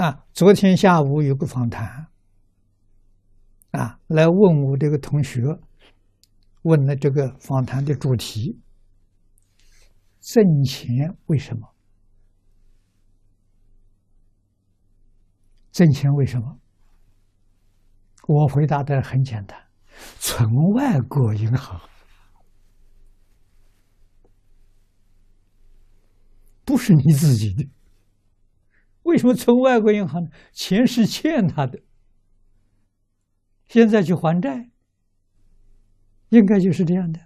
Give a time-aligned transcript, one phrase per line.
[0.00, 2.06] 啊，昨天下午有个访谈，
[3.72, 5.42] 啊，来问我这个同学，
[6.62, 8.58] 问了这个访谈的主题：
[10.20, 11.68] 挣钱为什么？
[15.70, 16.58] 挣钱为什么？
[18.26, 19.66] 我回答的很简单：
[20.18, 21.78] 存外国银行，
[26.64, 27.68] 不是你自己的。
[29.10, 30.30] 为什么存外国银行呢？
[30.52, 31.80] 钱是欠他的，
[33.66, 34.70] 现在去还债，
[36.28, 37.20] 应该就是这样的。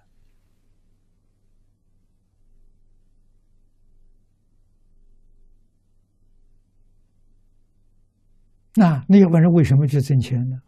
[8.77, 10.63] 那那要不然为什么去挣钱呢？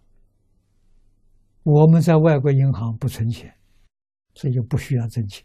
[1.62, 3.56] 我们在外国银行不存钱，
[4.34, 5.44] 所以就不需要挣钱。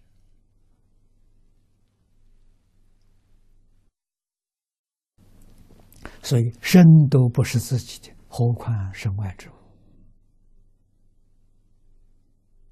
[6.31, 9.53] 所以身都不是自己的，何况身外之物？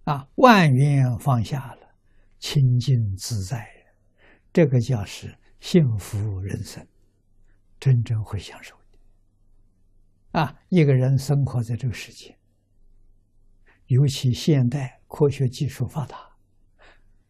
[0.05, 1.93] 啊，万缘放下了，
[2.39, 3.69] 清净自在，
[4.53, 6.87] 这个叫是幸福人生，
[7.81, 10.39] 真正会享受的。
[10.39, 12.39] 啊，一个人生活在这个世界，
[13.87, 16.17] 尤其现代科学技术发达，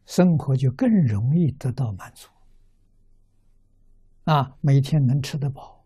[0.06, 2.30] 生活就更容易得到满足。
[4.26, 5.79] 啊，每天能吃得饱。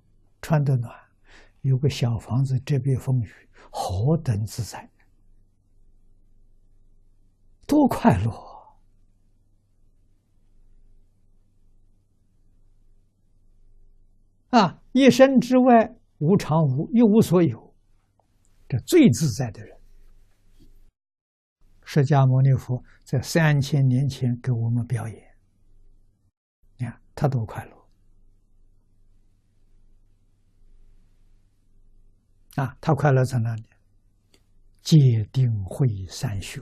[0.43, 0.93] 穿得暖，
[1.61, 3.31] 有个小房子遮避风雨，
[3.71, 4.87] 何等自在，
[7.65, 8.29] 多快乐
[14.49, 14.81] 啊！
[14.91, 17.73] 一生之外无常无，一无所有，
[18.67, 19.79] 这最自在的人。
[21.85, 25.35] 释迦牟尼佛在三千年前给我们表演，
[26.77, 27.82] 你看他多快乐。
[32.55, 33.63] 啊，他快乐在哪里？
[34.81, 34.97] 戒
[35.31, 36.61] 定慧三学，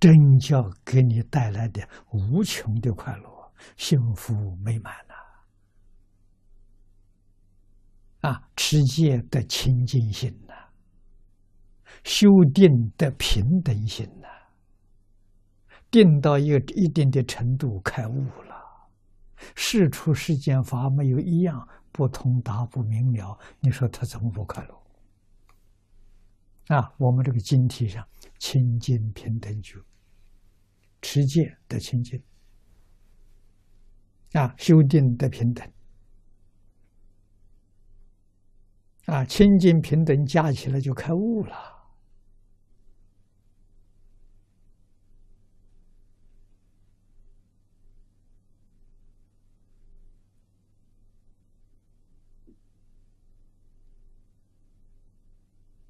[0.00, 4.34] 真教给你带来的无穷的快乐、幸福
[4.64, 5.14] 美满呐！
[8.30, 10.54] 啊，持戒的清净心呐，
[12.02, 14.26] 修定的平等心呐，
[15.90, 18.47] 定到一个一定的程度，开悟了，
[19.54, 21.66] 事出世间法没有一样。
[21.90, 24.82] 不通达不明了，你说他怎么不快乐？
[26.76, 28.06] 啊，我们这个经题上
[28.38, 29.80] 清净平等觉，
[31.02, 32.22] 持戒的清净，
[34.32, 35.68] 啊，修定的平等，
[39.06, 41.77] 啊，清净平等加起来就开悟了。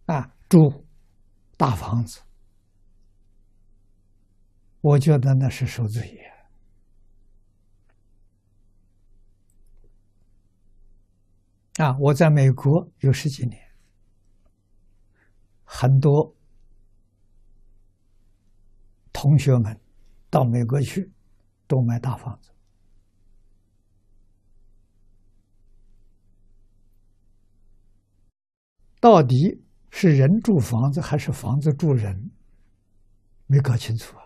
[0.09, 0.87] 啊，住
[1.59, 2.23] 大房子，
[4.81, 6.33] 我觉得那是受罪业。
[11.85, 13.63] 啊，我在美国有十几年，
[15.63, 16.35] 很多
[19.13, 19.79] 同学们
[20.31, 21.13] 到美国去，
[21.67, 22.51] 都买大房子，
[29.01, 29.68] 到底。
[29.91, 32.31] 是人住房子还是房子住人？
[33.47, 34.17] 没搞清楚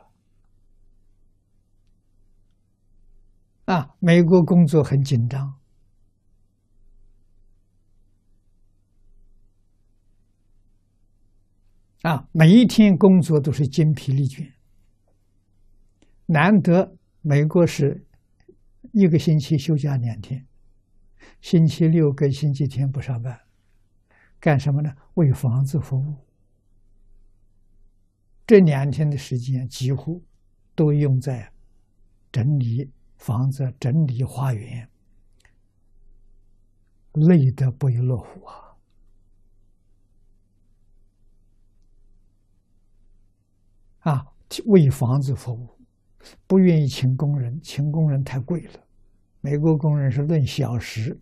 [3.64, 3.76] 啊！
[3.76, 5.58] 啊，美国工作很紧张
[12.02, 14.52] 啊，每一天工作都是精疲力尽。
[16.26, 18.04] 难得美国是
[18.92, 20.44] 一个星期休假两天，
[21.40, 23.40] 星期六跟星期天不上班。
[24.42, 24.92] 干什么呢？
[25.14, 26.16] 为房子服务。
[28.44, 30.20] 这两天的时间几乎
[30.74, 31.48] 都用在
[32.32, 34.90] 整理房子、整理花园，
[37.12, 38.76] 累得不亦乐乎啊！
[44.00, 44.26] 啊，
[44.66, 45.68] 为房子服务，
[46.48, 48.80] 不愿意请工人，请工人太贵了。
[49.40, 51.16] 美国工人是论小时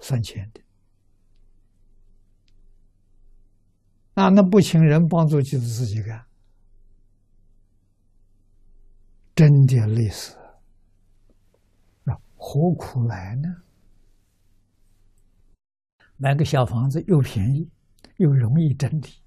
[0.00, 0.60] 算钱的。
[4.18, 6.26] 啊，那不请人帮助就是自己干，
[9.36, 10.36] 真的累死，
[12.02, 13.62] 啊，何苦来呢？
[16.16, 17.70] 买个小房子又便宜，
[18.16, 19.22] 又容易整理。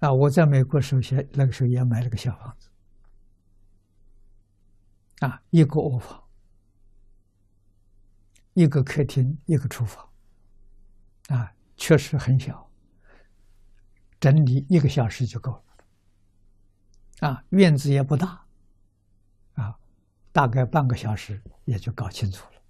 [0.00, 2.68] 啊，我在美国首，先那个时候也买了个小房子，
[5.20, 6.22] 啊，一个卧房，
[8.52, 10.06] 一个客厅，一个厨房，
[11.28, 12.70] 啊，确实很小，
[14.20, 17.28] 整理一个小时就够了。
[17.28, 18.44] 啊，院子也不大，
[19.54, 19.78] 啊，
[20.32, 22.60] 大概半个小时也就搞清楚了。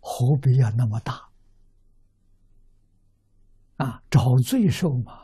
[0.00, 1.28] 何必要那么大？
[3.76, 5.20] 啊，找罪受嘛！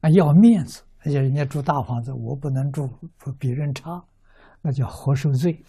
[0.00, 2.86] 啊，要面子，而且人家住大房子，我不能住
[3.38, 4.04] 比人差，
[4.60, 5.64] 那叫活受罪。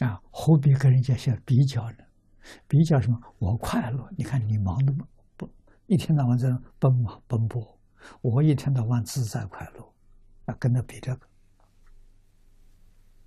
[0.00, 1.98] 啊，何必跟人家去比较呢？
[2.66, 3.18] 比较什么？
[3.38, 4.92] 我快乐，你看你忙的
[5.36, 5.48] 不
[5.86, 6.48] 一天到晚在
[6.78, 7.78] 奔忙奔波，
[8.20, 9.92] 我一天到晚自在快乐，
[10.46, 11.26] 啊，跟他比这个。